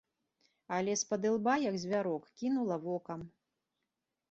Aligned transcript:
Але 0.77 0.95
спадылба, 1.01 1.53
як 1.69 1.77
звярок, 1.85 2.23
кінула 2.41 2.81
вокам. 2.89 3.19